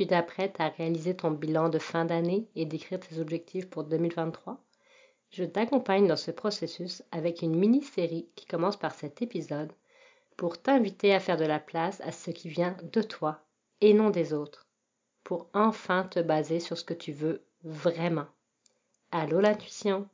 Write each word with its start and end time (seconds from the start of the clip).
tu 0.00 0.06
t'apprêtes 0.06 0.58
à 0.60 0.68
réaliser 0.70 1.14
ton 1.14 1.30
bilan 1.30 1.68
de 1.68 1.78
fin 1.78 2.06
d'année 2.06 2.48
et 2.56 2.64
d'écrire 2.64 2.98
tes 2.98 3.18
objectifs 3.18 3.68
pour 3.68 3.84
2023, 3.84 4.58
je 5.28 5.44
t'accompagne 5.44 6.06
dans 6.06 6.16
ce 6.16 6.30
processus 6.30 7.02
avec 7.12 7.42
une 7.42 7.54
mini-série 7.54 8.26
qui 8.34 8.46
commence 8.46 8.78
par 8.78 8.94
cet 8.94 9.20
épisode 9.20 9.70
pour 10.38 10.56
t'inviter 10.56 11.12
à 11.12 11.20
faire 11.20 11.36
de 11.36 11.44
la 11.44 11.58
place 11.58 12.00
à 12.00 12.12
ce 12.12 12.30
qui 12.30 12.48
vient 12.48 12.78
de 12.82 13.02
toi 13.02 13.40
et 13.82 13.92
non 13.92 14.08
des 14.08 14.32
autres, 14.32 14.66
pour 15.22 15.48
enfin 15.52 16.04
te 16.04 16.20
baser 16.20 16.60
sur 16.60 16.78
ce 16.78 16.84
que 16.84 16.94
tu 16.94 17.12
veux 17.12 17.42
vraiment. 17.62 18.26
Allô 19.12 19.38
l'intuition 19.38 20.08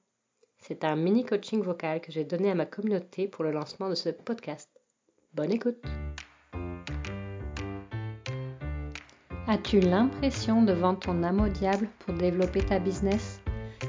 C'est 0.59 0.82
un 0.82 0.96
mini 0.96 1.25
coaching 1.25 1.62
vocal 1.62 2.00
que 2.00 2.11
j'ai 2.11 2.25
donné 2.25 2.50
à 2.50 2.57
ma 2.57 2.66
communauté 2.66 3.29
pour 3.29 3.45
le 3.45 3.53
lancement 3.53 3.89
de 3.89 3.95
ce 3.95 4.09
podcast. 4.09 4.68
Bonne 5.32 5.53
écoute 5.53 5.79
As-tu 9.49 9.79
l'impression 9.79 10.65
de 10.65 10.73
vendre 10.73 10.99
ton 10.99 11.23
âme 11.23 11.41
au 11.41 11.48
diable 11.48 11.89
pour 12.01 12.15
développer 12.15 12.62
ta 12.62 12.80
business 12.80 13.41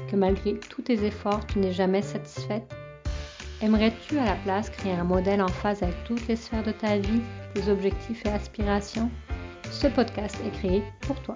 Que 0.08 0.14
malgré 0.14 0.56
tous 0.56 0.82
tes 0.82 1.04
efforts, 1.04 1.44
tu 1.48 1.58
n'es 1.58 1.72
jamais 1.72 2.00
satisfaite? 2.00 2.72
Aimerais-tu 3.60 4.18
à 4.18 4.24
la 4.24 4.36
place 4.36 4.70
créer 4.70 4.92
un 4.92 5.02
modèle 5.02 5.42
en 5.42 5.48
phase 5.48 5.82
avec 5.82 5.96
toutes 6.04 6.28
les 6.28 6.36
sphères 6.36 6.62
de 6.62 6.70
ta 6.70 6.96
vie, 6.98 7.22
tes 7.54 7.68
objectifs 7.68 8.24
et 8.24 8.28
aspirations? 8.28 9.10
Ce 9.72 9.88
podcast 9.88 10.36
est 10.46 10.52
créé 10.52 10.84
pour 11.00 11.20
toi. 11.22 11.34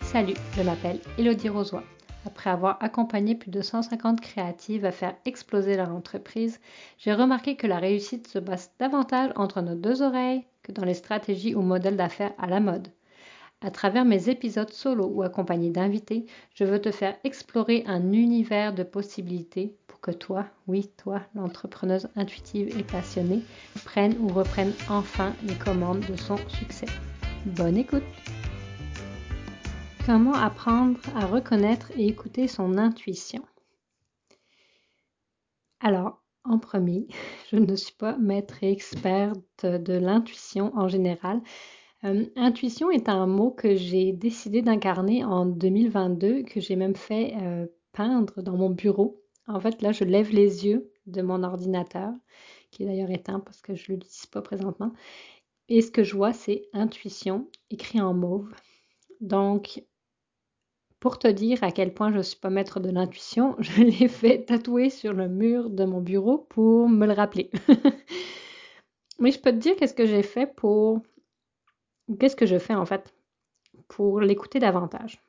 Salut, 0.00 0.36
je 0.56 0.62
m'appelle 0.62 1.00
Elodie 1.18 1.50
Rosoy. 1.50 1.82
Après 2.24 2.48
avoir 2.48 2.82
accompagné 2.82 3.34
plus 3.34 3.50
de 3.50 3.60
150 3.60 4.22
créatives 4.22 4.86
à 4.86 4.92
faire 4.92 5.14
exploser 5.26 5.76
leur 5.76 5.90
entreprise, 5.90 6.58
j'ai 6.96 7.12
remarqué 7.12 7.56
que 7.56 7.66
la 7.66 7.78
réussite 7.78 8.28
se 8.28 8.38
base 8.38 8.70
davantage 8.78 9.30
entre 9.36 9.60
nos 9.60 9.74
deux 9.74 10.00
oreilles 10.00 10.46
que 10.62 10.72
dans 10.72 10.86
les 10.86 10.94
stratégies 10.94 11.54
ou 11.54 11.60
modèles 11.60 11.98
d'affaires 11.98 12.32
à 12.38 12.46
la 12.46 12.60
mode. 12.60 12.88
À 13.64 13.70
travers 13.70 14.04
mes 14.04 14.28
épisodes 14.28 14.72
solo 14.72 15.06
ou 15.06 15.22
accompagnés 15.22 15.70
d'invités, 15.70 16.26
je 16.52 16.64
veux 16.64 16.80
te 16.80 16.90
faire 16.90 17.16
explorer 17.22 17.84
un 17.86 18.12
univers 18.12 18.74
de 18.74 18.82
possibilités 18.82 19.76
pour 19.86 20.00
que 20.00 20.10
toi, 20.10 20.46
oui, 20.66 20.90
toi, 20.96 21.22
l'entrepreneuse 21.36 22.08
intuitive 22.16 22.76
et 22.76 22.82
passionnée, 22.82 23.44
prenne 23.84 24.18
ou 24.18 24.28
reprenne 24.30 24.72
enfin 24.88 25.32
les 25.44 25.54
commandes 25.54 26.04
de 26.10 26.16
son 26.16 26.38
succès. 26.48 26.88
Bonne 27.46 27.76
écoute! 27.76 28.02
Comment 30.06 30.34
apprendre 30.34 30.98
à 31.14 31.26
reconnaître 31.26 31.92
et 31.96 32.08
écouter 32.08 32.48
son 32.48 32.78
intuition? 32.78 33.44
Alors, 35.78 36.20
en 36.42 36.58
premier, 36.58 37.06
je 37.52 37.58
ne 37.58 37.76
suis 37.76 37.94
pas 37.94 38.16
maître 38.18 38.64
et 38.64 38.72
experte 38.72 39.64
de 39.64 39.92
l'intuition 39.92 40.72
en 40.76 40.88
général, 40.88 41.40
euh, 42.04 42.26
intuition 42.36 42.90
est 42.90 43.08
un 43.08 43.26
mot 43.26 43.50
que 43.50 43.74
j'ai 43.76 44.12
décidé 44.12 44.62
d'incarner 44.62 45.24
en 45.24 45.46
2022, 45.46 46.42
que 46.42 46.60
j'ai 46.60 46.76
même 46.76 46.96
fait 46.96 47.34
euh, 47.40 47.66
peindre 47.92 48.42
dans 48.42 48.56
mon 48.56 48.70
bureau. 48.70 49.22
En 49.46 49.60
fait, 49.60 49.82
là, 49.82 49.92
je 49.92 50.04
lève 50.04 50.30
les 50.30 50.66
yeux 50.66 50.90
de 51.06 51.22
mon 51.22 51.42
ordinateur, 51.42 52.12
qui 52.70 52.82
est 52.82 52.86
d'ailleurs 52.86 53.10
éteint 53.10 53.40
parce 53.40 53.60
que 53.60 53.74
je 53.74 53.92
ne 53.92 53.96
l'utilise 53.96 54.26
pas 54.26 54.42
présentement. 54.42 54.92
Et 55.68 55.80
ce 55.80 55.90
que 55.90 56.02
je 56.02 56.16
vois, 56.16 56.32
c'est 56.32 56.68
intuition, 56.72 57.48
écrit 57.70 58.00
en 58.00 58.14
mauve. 58.14 58.52
Donc, 59.20 59.84
pour 60.98 61.18
te 61.18 61.28
dire 61.28 61.62
à 61.62 61.72
quel 61.72 61.94
point 61.94 62.10
je 62.10 62.18
ne 62.18 62.22
suis 62.22 62.38
pas 62.38 62.50
maître 62.50 62.80
de 62.80 62.90
l'intuition, 62.90 63.56
je 63.60 63.82
l'ai 63.82 64.08
fait 64.08 64.44
tatouer 64.44 64.90
sur 64.90 65.12
le 65.12 65.28
mur 65.28 65.70
de 65.70 65.84
mon 65.84 66.00
bureau 66.00 66.38
pour 66.38 66.88
me 66.88 67.06
le 67.06 67.12
rappeler. 67.12 67.50
Mais 69.18 69.30
je 69.30 69.40
peux 69.40 69.52
te 69.52 69.56
dire 69.56 69.76
qu'est-ce 69.76 69.94
que 69.94 70.06
j'ai 70.06 70.22
fait 70.22 70.46
pour 70.46 71.00
qu'est-ce 72.18 72.36
que 72.36 72.46
je 72.46 72.58
fais 72.58 72.74
en 72.74 72.86
fait 72.86 73.14
pour 73.88 74.20
l'écouter 74.20 74.58
davantage, 74.58 75.20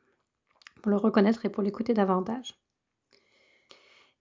pour 0.82 0.92
le 0.92 0.98
reconnaître 0.98 1.46
et 1.46 1.50
pour 1.50 1.64
l'écouter 1.64 1.94
davantage? 1.94 2.56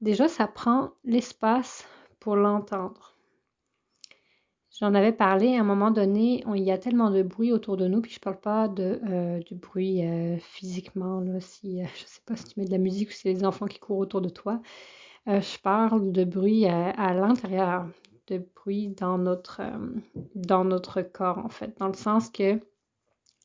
Déjà, 0.00 0.27
ça 0.28 0.48
prend 0.48 0.91
l'espace 1.05 1.87
pour 2.19 2.34
l'entendre. 2.37 3.12
J'en 4.81 4.94
avais 4.94 5.12
parlé 5.12 5.54
à 5.54 5.60
un 5.60 5.65
moment 5.65 5.91
donné, 5.91 6.43
il 6.54 6.62
y 6.62 6.71
a 6.71 6.78
tellement 6.78 7.10
de 7.10 7.22
bruit 7.22 7.53
autour 7.53 7.77
de 7.77 7.87
nous, 7.87 8.00
puis 8.00 8.10
je 8.10 8.19
parle 8.19 8.41
pas 8.41 8.69
de, 8.69 9.00
euh, 9.09 9.38
du 9.41 9.54
bruit 9.54 10.04
euh, 10.04 10.38
physiquement, 10.38 11.21
là, 11.21 11.41
si, 11.41 11.82
euh, 11.82 11.87
sais 12.06 12.22
pas 12.25 12.37
si 12.37 12.47
tu 12.47 12.59
mets 12.59 12.66
de 12.66 12.72
la 12.72 12.78
musique 12.78 13.10
ou 13.10 13.12
si 13.12 13.21
c'est 13.21 13.32
les 13.32 13.44
enfants 13.44 13.66
qui 13.66 13.78
courent 13.78 13.98
autour 13.98 14.22
de 14.22 14.31
toi. 14.31 14.60
je 15.27 15.59
parle 15.60 16.10
de 16.10 16.25
bruit 16.25 16.66
à 16.66 17.15
l'intérieur, 17.15 17.87
de 18.28 18.38
bruit 18.38 18.88
dans 18.88 19.19
notre, 19.19 19.60
euh, 19.60 20.00
dans 20.34 20.65
notre 20.65 21.03
corps, 21.03 21.38
en 21.38 21.49
fait, 21.49 21.77
dans 21.78 21.88
le 21.88 21.94
sens 21.94 22.31
que 22.31 22.60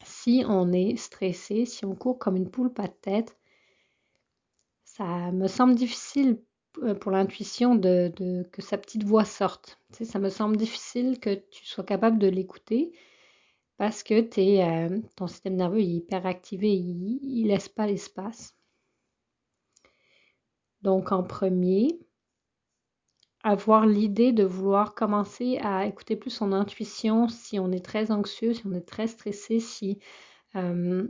si 0.03 0.43
on 0.47 0.71
est 0.71 0.95
stressé, 0.97 1.65
si 1.65 1.85
on 1.85 1.95
court 1.95 2.19
comme 2.19 2.37
une 2.37 2.49
poule 2.49 2.73
pas 2.73 2.87
de 2.87 2.93
tête, 3.01 3.37
ça 4.83 5.31
me 5.31 5.47
semble 5.47 5.75
difficile 5.75 6.41
euh, 6.83 6.93
pour 6.93 7.11
l'intuition 7.11 7.75
de, 7.75 8.11
que 8.51 8.61
sa 8.61 8.77
petite 8.77 9.03
voix 9.03 9.25
sorte. 9.25 9.79
Ça 9.91 10.19
me 10.19 10.29
semble 10.29 10.57
difficile 10.57 11.19
que 11.19 11.35
tu 11.35 11.65
sois 11.65 11.83
capable 11.83 12.19
de 12.19 12.27
l'écouter 12.27 12.91
parce 13.77 14.03
que 14.03 14.27
euh, 14.39 14.99
ton 15.15 15.27
système 15.27 15.55
nerveux 15.55 15.79
est 15.79 15.85
hyper 15.85 16.25
activé, 16.25 16.73
il, 16.73 17.19
il 17.21 17.47
laisse 17.47 17.69
pas 17.69 17.85
l'espace. 17.85 18.55
Donc 20.81 21.11
en 21.11 21.23
premier, 21.23 21.99
avoir 23.47 23.85
l'idée 23.85 24.33
de 24.33 24.43
vouloir 24.43 24.93
commencer 24.93 25.57
à 25.61 25.85
écouter 25.85 26.17
plus 26.17 26.31
son 26.31 26.51
intuition 26.51 27.29
si 27.29 27.59
on 27.59 27.71
est 27.71 27.83
très 27.83 28.11
anxieux, 28.11 28.53
si 28.53 28.67
on 28.67 28.73
est 28.73 28.87
très 28.87 29.07
stressé, 29.07 29.61
si 29.61 29.99
euh, 30.57 31.07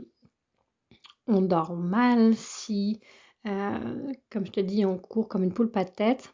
on 1.26 1.42
dort 1.42 1.74
mal, 1.74 2.36
si, 2.36 3.00
euh, 3.46 4.12
comme 4.30 4.46
je 4.46 4.52
te 4.52 4.60
dis, 4.60 4.84
on 4.84 4.98
court 4.98 5.26
comme 5.28 5.42
une 5.42 5.52
poule 5.52 5.72
pas 5.72 5.84
de 5.84 5.90
tête. 5.90 6.32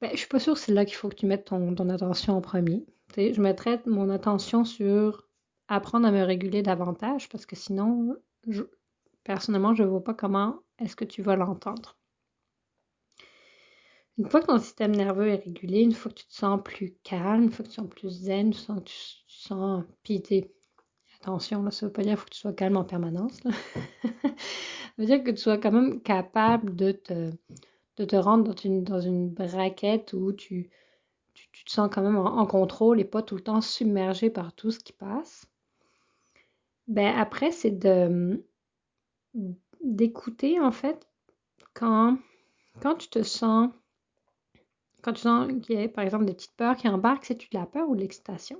Ben, 0.00 0.10
je 0.12 0.16
suis 0.16 0.28
pas 0.28 0.40
sûre 0.40 0.54
que 0.54 0.60
c'est 0.60 0.72
là 0.72 0.86
qu'il 0.86 0.96
faut 0.96 1.10
que 1.10 1.16
tu 1.16 1.26
mettes 1.26 1.44
ton, 1.44 1.76
attention 1.90 2.36
en 2.36 2.40
premier. 2.40 2.86
je 3.14 3.40
mettrais 3.42 3.82
mon 3.84 4.08
attention 4.08 4.64
sur 4.64 5.28
apprendre 5.68 6.06
à 6.06 6.12
me 6.12 6.22
réguler 6.22 6.62
davantage 6.62 7.28
parce 7.28 7.44
que 7.44 7.56
sinon, 7.56 8.16
personnellement, 9.22 9.74
je 9.74 9.82
ne 9.82 9.88
vois 9.88 10.04
pas 10.04 10.14
comment 10.14 10.60
est-ce 10.78 10.96
que 10.96 11.04
tu 11.04 11.20
vas 11.20 11.36
l'entendre. 11.36 11.98
Une 14.16 14.30
fois 14.30 14.40
que 14.40 14.46
ton 14.46 14.58
système 14.58 14.94
nerveux 14.94 15.28
est 15.28 15.44
régulé, 15.44 15.80
une 15.80 15.92
fois 15.92 16.12
que 16.12 16.18
tu 16.18 16.26
te 16.26 16.34
sens 16.34 16.60
plus 16.62 16.94
calme, 17.02 17.44
une 17.44 17.50
fois 17.50 17.64
que 17.64 17.70
tu 17.70 17.74
sens 17.74 17.88
plus 17.88 18.10
zen, 18.10 18.52
tu 18.52 18.58
sens, 18.58 18.82
tu, 18.84 18.94
sens 19.26 19.84
pité. 20.04 20.52
Attention, 21.20 21.62
là, 21.62 21.70
ça 21.70 21.86
ne 21.86 21.88
veut 21.88 21.92
pas 21.92 22.02
dire 22.02 22.12
qu'il 22.12 22.18
faut 22.18 22.26
que 22.26 22.30
tu 22.30 22.38
sois 22.38 22.52
calme 22.52 22.76
en 22.76 22.84
permanence. 22.84 23.40
ça 23.42 24.30
veut 24.98 25.06
dire 25.06 25.24
que 25.24 25.32
tu 25.32 25.38
sois 25.38 25.58
quand 25.58 25.72
même 25.72 26.00
capable 26.00 26.76
de 26.76 26.92
te, 26.92 27.30
de 27.96 28.04
te 28.04 28.16
rendre 28.16 28.44
dans 28.44 28.54
une, 28.54 28.84
dans 28.84 29.00
une 29.00 29.30
braquette 29.30 30.12
où 30.12 30.32
tu, 30.32 30.70
tu, 31.34 31.64
te 31.64 31.70
sens 31.70 31.90
quand 31.92 32.02
même 32.02 32.16
en, 32.16 32.46
contrôle 32.46 33.00
et 33.00 33.04
pas 33.04 33.22
tout 33.22 33.34
le 33.34 33.42
temps 33.42 33.60
submergé 33.60 34.30
par 34.30 34.52
tout 34.52 34.70
ce 34.70 34.78
qui 34.78 34.92
passe. 34.92 35.46
Ben 36.86 37.14
après, 37.16 37.50
c'est 37.50 37.70
de 37.70 38.44
d'écouter 39.82 40.60
en 40.60 40.70
fait 40.70 41.08
quand, 41.72 42.18
quand 42.80 42.94
tu 42.94 43.08
te 43.08 43.22
sens 43.22 43.70
quand 45.04 45.12
tu 45.12 45.20
sens 45.20 45.52
qu'il 45.62 45.78
y 45.78 45.84
a, 45.84 45.88
par 45.88 46.02
exemple, 46.02 46.24
des 46.24 46.32
petites 46.32 46.56
peurs 46.56 46.76
qui 46.76 46.88
embarquent, 46.88 47.26
c'est-tu 47.26 47.48
de 47.50 47.58
la 47.58 47.66
peur 47.66 47.88
ou 47.90 47.94
de 47.94 48.00
l'excitation? 48.00 48.58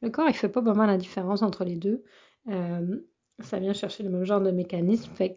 Le 0.00 0.08
corps, 0.08 0.28
il 0.28 0.34
fait 0.34 0.48
pas 0.48 0.62
vraiment 0.62 0.86
la 0.86 0.96
différence 0.96 1.42
entre 1.42 1.64
les 1.64 1.76
deux. 1.76 2.02
Euh, 2.48 2.96
ça 3.40 3.58
vient 3.58 3.74
chercher 3.74 4.02
le 4.02 4.08
même 4.08 4.24
genre 4.24 4.40
de 4.40 4.50
mécanisme. 4.50 5.12
Fait 5.14 5.34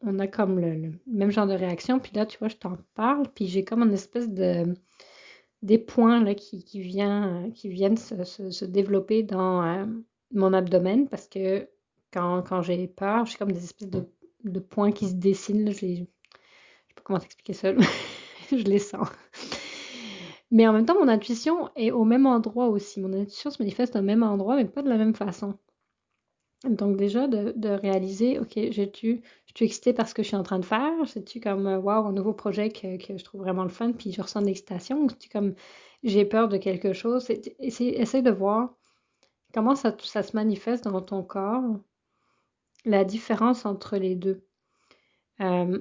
qu'on 0.00 0.18
a 0.18 0.26
comme 0.26 0.58
le, 0.58 0.92
même 1.06 1.30
genre 1.30 1.46
de 1.46 1.52
réaction. 1.52 1.98
Puis 2.00 2.12
là, 2.14 2.24
tu 2.24 2.38
vois, 2.38 2.48
je 2.48 2.56
t'en 2.56 2.78
parle. 2.94 3.28
Puis 3.34 3.48
j'ai 3.48 3.64
comme 3.64 3.82
une 3.82 3.92
espèce 3.92 4.30
de 4.30 4.74
des 5.60 5.78
points 5.78 6.22
là, 6.22 6.34
qui, 6.34 6.64
qui, 6.64 6.80
qui 6.82 7.68
viennent 7.68 7.96
se, 7.96 8.64
développer 8.64 9.24
dans 9.24 9.62
euh, 9.62 9.86
mon 10.32 10.52
abdomen 10.52 11.08
parce 11.08 11.26
que 11.26 11.68
quand, 12.12 12.42
quand 12.48 12.62
j'ai 12.62 12.86
peur, 12.86 13.26
j'ai 13.26 13.36
comme 13.36 13.50
des 13.50 13.64
espèces 13.64 13.90
de, 13.90 14.08
de, 14.44 14.60
points 14.60 14.92
qui 14.92 15.08
se 15.08 15.14
dessinent. 15.14 15.72
Je 15.72 15.86
ne 15.86 15.96
sais 15.96 16.06
pas 16.94 17.02
comment 17.02 17.18
t'expliquer 17.18 17.52
ça. 17.52 17.72
je 18.56 18.64
les 18.64 18.78
sens. 18.78 19.08
Mais 20.50 20.66
en 20.66 20.72
même 20.72 20.86
temps, 20.86 20.98
mon 20.98 21.08
intuition 21.08 21.70
est 21.76 21.90
au 21.90 22.04
même 22.04 22.26
endroit 22.26 22.68
aussi. 22.68 23.00
Mon 23.00 23.12
intuition 23.12 23.50
se 23.50 23.62
manifeste 23.62 23.96
au 23.96 24.02
même 24.02 24.22
endroit, 24.22 24.56
mais 24.56 24.64
pas 24.64 24.82
de 24.82 24.88
la 24.88 24.96
même 24.96 25.14
façon. 25.14 25.58
Donc 26.64 26.96
déjà, 26.96 27.28
de, 27.28 27.68
réaliser, 27.68 28.38
ok, 28.40 28.52
je 28.56 28.88
suis 28.92 29.22
excitée 29.60 29.92
par 29.92 30.08
ce 30.08 30.14
que 30.14 30.22
je 30.22 30.28
suis 30.28 30.36
en 30.36 30.42
train 30.42 30.58
de 30.58 30.64
faire, 30.64 30.92
c'est-tu 31.06 31.40
comme, 31.40 31.66
waouh, 31.66 32.06
un 32.06 32.12
nouveau 32.12 32.32
projet 32.32 32.70
que, 32.70 32.98
je 32.98 33.24
trouve 33.24 33.42
vraiment 33.42 33.62
le 33.62 33.68
fun, 33.68 33.92
puis 33.92 34.10
je 34.12 34.20
ressens 34.20 34.40
de 34.40 34.46
l'excitation, 34.46 35.04
ou 35.04 35.08
c'est-tu 35.08 35.28
comme, 35.28 35.54
j'ai 36.02 36.24
peur 36.24 36.48
de 36.48 36.56
quelque 36.56 36.92
chose, 36.92 37.30
essaye 37.60 38.22
de 38.22 38.30
voir 38.30 38.74
comment 39.54 39.76
ça, 39.76 39.96
ça 40.02 40.22
se 40.24 40.34
manifeste 40.36 40.84
dans 40.84 41.00
ton 41.00 41.22
corps, 41.22 41.78
la 42.84 43.04
différence 43.04 43.64
entre 43.64 43.96
les 43.96 44.16
deux. 44.16 44.44
Euh, 45.40 45.78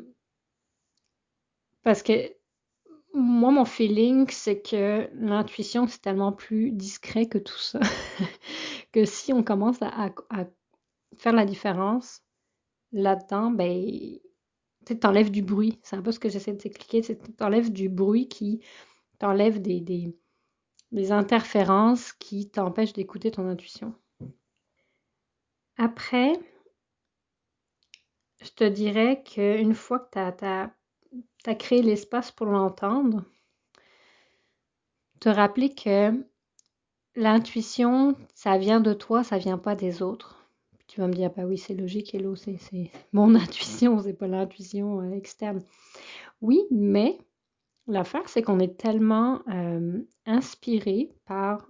parce 1.84 2.04
que 2.04 2.37
moi, 3.18 3.52
mon 3.52 3.66
feeling, 3.66 4.30
c'est 4.30 4.62
que 4.62 5.10
l'intuition, 5.16 5.88
c'est 5.88 6.02
tellement 6.02 6.32
plus 6.32 6.72
discret 6.72 7.26
que 7.26 7.40
tout 7.40 7.58
ça. 7.58 7.80
que 8.92 9.06
si 9.06 9.34
on 9.34 9.44
commence 9.44 9.82
à, 9.82 10.12
faire 11.18 11.34
la 11.34 11.46
différence 11.46 12.22
là-dedans, 12.92 13.50
ben, 13.50 14.20
tu 14.86 15.00
t'enlèves 15.00 15.32
du 15.32 15.42
bruit. 15.42 15.80
C'est 15.84 15.96
un 15.96 16.02
peu 16.04 16.12
ce 16.12 16.20
que 16.20 16.30
j'essaie 16.30 16.54
de 16.54 16.58
t'expliquer. 16.58 17.02
Tu 17.02 17.18
t'enlèves 17.34 17.72
du 17.72 17.90
bruit 17.90 18.28
qui 18.28 18.62
t'enlève 19.18 19.62
des, 19.62 19.82
des, 20.92 21.12
interférences 21.12 22.14
qui 22.14 22.50
t'empêchent 22.50 22.94
d'écouter 22.94 23.32
ton 23.32 23.48
intuition. 23.48 23.96
Après, 25.78 26.34
je 28.42 28.52
te 28.52 28.64
dirais 28.64 29.24
qu'une 29.24 29.74
fois 29.74 30.00
que 30.00 30.12
tu 30.12 30.70
créé 31.56 31.82
l'espace 31.82 32.32
pour 32.32 32.48
l'entendre, 32.48 33.24
te 35.20 35.30
rappeler 35.30 35.74
que 35.74 36.12
l'intuition, 37.16 38.16
ça 38.34 38.58
vient 38.58 38.80
de 38.80 38.94
toi, 38.94 39.24
ça 39.24 39.38
vient 39.38 39.58
pas 39.58 39.76
des 39.76 40.02
autres. 40.02 40.36
tu 40.88 41.02
vas 41.02 41.08
me 41.08 41.14
dire, 41.14 41.32
bah 41.36 41.44
oui, 41.46 41.58
c'est 41.58 41.74
logique, 41.74 42.14
Hello, 42.16 42.36
c'est 42.36 42.58
mon 43.12 43.36
intuition, 43.36 44.00
c'est 44.00 44.14
pas 44.14 44.28
l'intuition 44.28 45.02
euh, 45.02 45.12
externe. 45.12 45.64
Oui, 46.42 46.62
mais 46.72 47.18
l'affaire, 47.88 48.30
c'est 48.30 48.42
qu'on 48.42 48.60
est 48.60 48.78
tellement 48.78 49.42
euh, 49.50 50.00
inspiré 50.26 51.12
par 51.26 51.68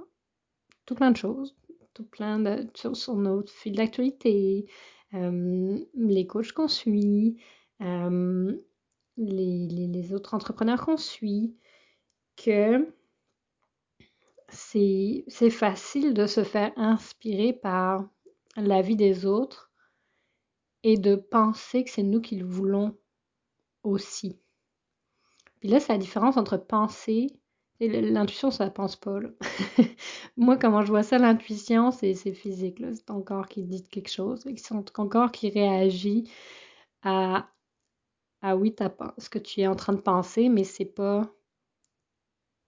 tout 0.85 0.95
plein 0.95 1.11
de 1.11 1.17
choses, 1.17 1.55
tout 1.93 2.05
plein 2.05 2.39
de 2.39 2.67
choses 2.75 3.01
sur 3.01 3.15
notre 3.15 3.51
fil 3.51 3.75
d'actualité, 3.75 4.65
euh, 5.13 5.79
les 5.95 6.27
coachs 6.27 6.51
qu'on 6.51 6.67
suit, 6.67 7.37
les, 9.17 10.13
autres 10.13 10.33
entrepreneurs 10.33 10.85
qu'on 10.85 10.97
suit, 10.97 11.55
que 12.35 12.93
c'est 14.49 15.49
facile 15.49 16.13
de 16.13 16.25
se 16.27 16.43
faire 16.43 16.71
inspirer 16.77 17.53
par 17.53 18.07
la 18.55 18.81
vie 18.81 18.95
des 18.95 19.25
autres 19.25 19.71
et 20.83 20.97
de 20.97 21.15
penser 21.15 21.83
que 21.83 21.89
c'est 21.89 22.03
nous 22.03 22.21
qui 22.21 22.37
le 22.37 22.45
voulons 22.45 22.97
aussi. 23.83 24.39
Puis 25.59 25.69
là, 25.69 25.79
c'est 25.79 25.93
la 25.93 25.99
différence 25.99 26.37
entre 26.37 26.57
penser 26.57 27.27
et 27.79 28.01
l'intuition, 28.01 28.49
ça 28.49 28.69
pense 28.71 28.95
pas. 28.95 29.19
Moi, 30.37 30.57
comment 30.57 30.81
je 30.81 30.87
vois 30.87 31.03
ça, 31.03 31.19
l'intuition, 31.19 31.91
c'est 31.91 32.15
physique. 32.33 32.81
C'est 32.93 33.05
ton 33.05 33.21
corps 33.21 33.47
qui 33.47 33.63
dit 33.63 33.83
quelque 33.83 34.09
chose. 34.09 34.43
C'est 34.55 34.93
ton 34.93 35.07
corps 35.07 35.31
qui 35.31 35.49
réagit 35.49 36.31
à, 37.03 37.47
à 38.41 38.55
oui, 38.55 38.75
ce 39.17 39.29
que 39.29 39.39
tu 39.39 39.61
es 39.61 39.67
en 39.67 39.75
train 39.75 39.93
de 39.93 40.01
penser, 40.01 40.49
mais 40.49 40.63
c'est 40.63 40.85
pas. 40.85 41.29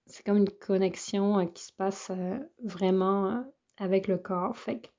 C'est 0.08 0.26
comme 0.26 0.38
une 0.38 0.50
connexion 0.50 1.40
euh, 1.40 1.46
qui 1.46 1.64
se 1.64 1.74
passe 1.74 2.10
euh, 2.10 2.40
vraiment 2.64 3.32
euh, 3.32 3.42
avec 3.78 4.08
le 4.08 4.18
corps. 4.18 4.58
Fait 4.58 4.92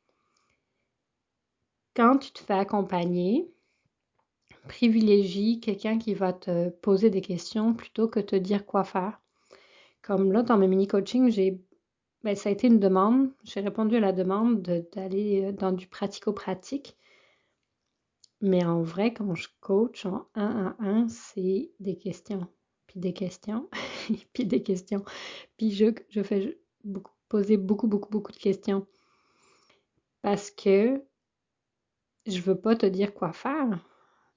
quand 1.96 2.18
tu 2.18 2.30
te 2.30 2.38
fais 2.38 2.54
accompagner, 2.54 3.50
privilégie 4.68 5.58
quelqu'un 5.58 5.98
qui 5.98 6.14
va 6.14 6.32
te 6.32 6.68
poser 6.68 7.10
des 7.10 7.20
questions 7.20 7.74
plutôt 7.74 8.06
que 8.08 8.20
te 8.20 8.36
dire 8.36 8.64
quoi 8.64 8.84
faire. 8.84 9.20
Comme 10.02 10.32
là, 10.32 10.42
dans 10.42 10.56
mes 10.56 10.68
mini-coaching, 10.68 11.30
j'ai 11.30 11.60
ben, 12.22 12.36
ça 12.36 12.50
a 12.50 12.52
été 12.52 12.66
une 12.68 12.78
demande. 12.78 13.30
J'ai 13.44 13.60
répondu 13.60 13.96
à 13.96 14.00
la 14.00 14.12
demande 14.12 14.62
d'aller 14.92 15.52
dans 15.52 15.72
du 15.72 15.86
pratico-pratique. 15.86 16.96
Mais 18.40 18.64
en 18.64 18.82
vrai, 18.82 19.12
quand 19.12 19.34
je 19.34 19.48
coach 19.60 20.06
en 20.06 20.26
1 20.34 20.74
à 20.78 20.84
1, 20.84 21.08
c'est 21.08 21.72
des 21.78 21.96
questions, 21.96 22.46
puis 22.86 22.98
des 22.98 23.12
questions, 23.12 23.68
puis 24.32 24.46
des 24.46 24.62
questions. 24.62 25.04
Puis 25.56 25.72
je, 25.72 25.86
je 26.08 26.22
fais 26.22 26.58
poser 27.28 27.56
beaucoup, 27.56 27.86
beaucoup, 27.86 28.10
beaucoup 28.10 28.32
de 28.32 28.38
questions. 28.38 28.86
Parce 30.22 30.50
que 30.50 31.02
je 32.26 32.40
veux 32.40 32.58
pas 32.58 32.76
te 32.76 32.86
dire 32.86 33.14
quoi 33.14 33.32
faire. 33.32 33.84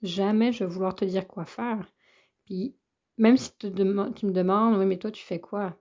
Jamais 0.01 0.51
je 0.51 0.63
vais 0.63 0.69
vouloir 0.69 0.95
te 0.95 1.05
dire 1.05 1.27
quoi 1.27 1.45
faire. 1.45 1.91
Puis 2.45 2.75
même 3.17 3.37
si 3.37 3.55
tu, 3.57 3.67
me 3.67 4.31
demandes, 4.31 4.77
oui, 4.77 4.85
mais 4.85 4.97
toi, 4.97 5.11
tu 5.11 5.23
fais 5.23 5.39
quoi? 5.39 5.77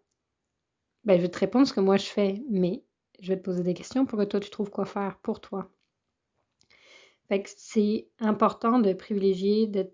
Ben, 1.05 1.17
je 1.17 1.23
vais 1.23 1.31
te 1.31 1.39
répondre 1.39 1.67
ce 1.67 1.73
que 1.73 1.81
moi 1.81 1.97
je 1.97 2.07
fais, 2.07 2.43
mais 2.49 2.85
je 3.21 3.29
vais 3.29 3.39
te 3.39 3.43
poser 3.43 3.63
des 3.63 3.75
questions 3.75 4.07
pour 4.07 4.19
que 4.19 4.25
toi, 4.25 4.41
tu 4.41 4.51
trouves 4.51 4.71
quoi 4.71 4.85
faire 4.85 5.19
pour 5.23 5.41
toi. 5.41 5.71
C'est 7.45 8.09
important 8.21 8.79
de 8.79 8.93
privilégier, 8.93 9.67
de, 9.67 9.91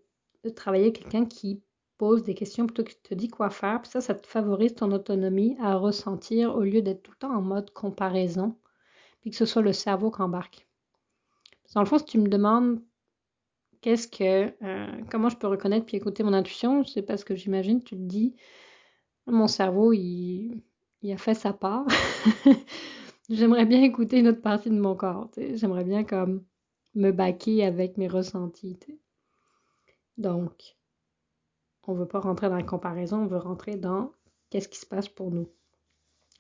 travailler 0.54 0.84
avec 0.84 1.00
quelqu'un 1.00 1.26
qui 1.26 1.62
pose 1.98 2.22
des 2.22 2.34
questions 2.34 2.66
plutôt 2.66 2.84
que 2.84 2.92
te 3.02 3.14
dit 3.14 3.28
quoi 3.28 3.50
faire. 3.50 3.84
Ça, 3.86 4.00
ça 4.00 4.14
te 4.14 4.26
favorise 4.26 4.74
ton 4.74 4.90
autonomie 4.92 5.56
à 5.60 5.76
ressentir 5.76 6.54
au 6.54 6.62
lieu 6.62 6.82
d'être 6.82 7.02
tout 7.02 7.12
le 7.12 7.18
temps 7.18 7.34
en 7.34 7.42
mode 7.42 7.70
comparaison, 7.70 8.56
puis 9.20 9.30
que 9.30 9.36
ce 9.36 9.46
soit 9.46 9.62
le 9.62 9.72
cerveau 9.72 10.10
qui 10.10 10.22
embarque. 10.22 10.66
Dans 11.74 11.82
le 11.82 11.86
fond, 11.86 11.98
si 11.98 12.04
tu 12.06 12.18
me 12.18 12.28
demandes 12.28 12.80
qu'est-ce 13.80 14.08
que, 14.08 14.52
euh, 14.64 15.02
comment 15.10 15.28
je 15.28 15.36
peux 15.36 15.48
reconnaître 15.48 15.86
puis 15.86 15.96
écouter 15.96 16.22
mon 16.22 16.32
intuition, 16.32 16.84
c'est 16.84 17.02
parce 17.02 17.24
que 17.24 17.34
j'imagine, 17.34 17.82
tu 17.82 17.94
te 17.94 18.00
dis, 18.00 18.34
mon 19.26 19.46
cerveau, 19.46 19.92
il 19.92 20.62
a 21.10 21.18
fait 21.18 21.34
sa 21.34 21.52
part. 21.52 21.86
J'aimerais 23.30 23.66
bien 23.66 23.82
écouter 23.82 24.18
une 24.18 24.28
autre 24.28 24.40
partie 24.40 24.70
de 24.70 24.80
mon 24.80 24.96
corps. 24.96 25.30
J'aimerais 25.36 25.84
bien 25.84 26.04
comme 26.04 26.44
me 26.94 27.10
baquer 27.10 27.64
avec 27.64 27.96
mes 27.96 28.08
ressentis. 28.08 28.78
Donc, 30.16 30.76
on 31.86 31.94
ne 31.94 31.98
veut 31.98 32.08
pas 32.08 32.20
rentrer 32.20 32.48
dans 32.48 32.56
la 32.56 32.62
comparaison, 32.62 33.22
on 33.22 33.26
veut 33.26 33.38
rentrer 33.38 33.76
dans 33.76 34.12
qu'est-ce 34.50 34.68
qui 34.68 34.78
se 34.78 34.86
passe 34.86 35.08
pour 35.08 35.30
nous. 35.30 35.48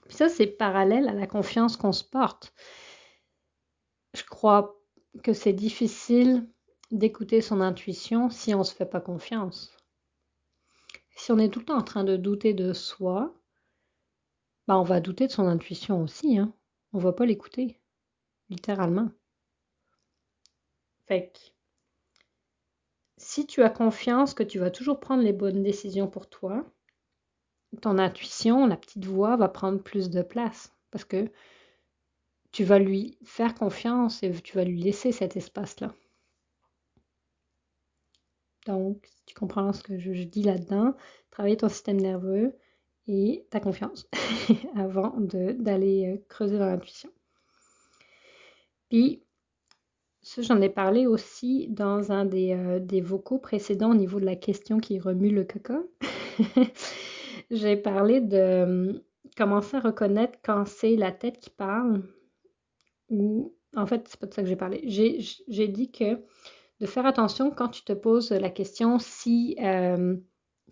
Ça, 0.08 0.28
c'est 0.28 0.46
parallèle 0.46 1.08
à 1.08 1.14
la 1.14 1.26
confiance 1.26 1.76
qu'on 1.76 1.92
se 1.92 2.04
porte. 2.04 2.52
Je 4.14 4.24
crois 4.24 4.80
que 5.22 5.32
c'est 5.32 5.52
difficile 5.52 6.48
d'écouter 6.90 7.40
son 7.40 7.60
intuition 7.60 8.30
si 8.30 8.54
on 8.54 8.60
ne 8.60 8.64
se 8.64 8.74
fait 8.74 8.86
pas 8.86 9.00
confiance. 9.00 9.76
Si 11.16 11.32
on 11.32 11.38
est 11.38 11.50
tout 11.50 11.60
le 11.60 11.66
temps 11.66 11.78
en 11.78 11.82
train 11.82 12.04
de 12.04 12.16
douter 12.16 12.54
de 12.54 12.72
soi, 12.72 13.34
bah, 14.66 14.78
on 14.78 14.84
va 14.84 15.00
douter 15.00 15.26
de 15.26 15.32
son 15.32 15.46
intuition 15.46 16.02
aussi. 16.02 16.38
Hein. 16.38 16.52
On 16.92 16.98
va 16.98 17.12
pas 17.12 17.26
l'écouter, 17.26 17.80
littéralement. 18.50 19.10
Si 23.16 23.46
tu 23.46 23.62
as 23.62 23.70
confiance 23.70 24.34
que 24.34 24.42
tu 24.42 24.58
vas 24.58 24.70
toujours 24.70 25.00
prendre 25.00 25.22
les 25.22 25.32
bonnes 25.32 25.62
décisions 25.62 26.08
pour 26.08 26.28
toi, 26.28 26.64
ton 27.82 27.98
intuition, 27.98 28.66
la 28.66 28.76
petite 28.76 29.04
voix, 29.04 29.36
va 29.36 29.48
prendre 29.48 29.82
plus 29.82 30.10
de 30.10 30.22
place 30.22 30.72
parce 30.90 31.04
que 31.04 31.30
tu 32.52 32.64
vas 32.64 32.78
lui 32.78 33.18
faire 33.24 33.54
confiance 33.54 34.22
et 34.22 34.32
tu 34.42 34.56
vas 34.56 34.64
lui 34.64 34.80
laisser 34.80 35.12
cet 35.12 35.36
espace-là. 35.36 35.94
Donc, 38.66 39.08
tu 39.26 39.34
comprends 39.34 39.72
ce 39.72 39.82
que 39.82 39.98
je, 39.98 40.12
je 40.12 40.24
dis 40.24 40.42
là-dedans, 40.42 40.94
travailler 41.30 41.56
ton 41.56 41.68
système 41.68 42.00
nerveux, 42.00 42.54
et 43.08 43.46
ta 43.50 43.58
confiance 43.58 44.08
avant 44.76 45.14
d'aller 45.18 46.14
euh, 46.14 46.24
creuser 46.28 46.58
dans 46.58 46.66
l'intuition. 46.66 47.10
Puis, 48.90 49.22
ça, 50.28 50.42
j'en 50.42 50.60
ai 50.60 50.68
parlé 50.68 51.06
aussi 51.06 51.68
dans 51.68 52.12
un 52.12 52.26
des, 52.26 52.52
euh, 52.52 52.80
des, 52.80 53.00
vocaux 53.00 53.38
précédents 53.38 53.92
au 53.92 53.94
niveau 53.94 54.20
de 54.20 54.26
la 54.26 54.36
question 54.36 54.78
qui 54.78 54.98
remue 54.98 55.30
le 55.30 55.44
caca. 55.44 55.80
J'ai 57.50 57.78
parlé 57.78 58.20
de 58.20 58.36
euh, 58.36 58.92
commencer 59.38 59.78
à 59.78 59.80
reconnaître 59.80 60.38
quand 60.44 60.66
c'est 60.66 60.96
la 60.96 61.12
tête 61.12 61.38
qui 61.40 61.48
parle 61.48 62.02
ou 63.08 63.54
en 63.74 63.86
fait, 63.86 64.06
c'est 64.06 64.20
pas 64.20 64.26
de 64.26 64.34
ça 64.34 64.42
que 64.42 64.48
j'ai 64.48 64.56
parlé. 64.56 64.82
J'ai 64.86 65.68
dit 65.68 65.90
que 65.90 66.22
de 66.80 66.86
faire 66.86 67.06
attention 67.06 67.50
quand 67.50 67.68
tu 67.68 67.82
te 67.84 67.94
poses 67.94 68.30
la 68.30 68.50
question 68.50 68.98
si 68.98 69.56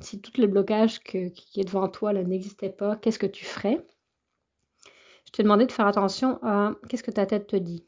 si 0.00 0.20
tout 0.20 0.38
le 0.38 0.46
blocage 0.46 1.00
qui 1.00 1.32
est 1.56 1.64
devant 1.64 1.88
toi 1.88 2.12
n'existait 2.12 2.70
pas, 2.70 2.96
qu'est-ce 2.96 3.18
que 3.18 3.26
tu 3.26 3.46
ferais? 3.46 3.86
Je 5.24 5.32
t'ai 5.32 5.42
demandé 5.42 5.64
de 5.66 5.72
faire 5.72 5.86
attention 5.86 6.38
à 6.42 6.74
qu'est-ce 6.88 7.02
que 7.02 7.10
ta 7.10 7.24
tête 7.24 7.46
te 7.46 7.56
dit? 7.56 7.86